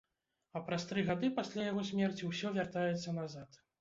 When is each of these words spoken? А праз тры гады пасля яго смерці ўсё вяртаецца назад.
А 0.59 0.61
праз 0.69 0.85
тры 0.91 1.03
гады 1.09 1.29
пасля 1.39 1.67
яго 1.67 1.83
смерці 1.91 2.31
ўсё 2.33 2.47
вяртаецца 2.59 3.19
назад. 3.23 3.61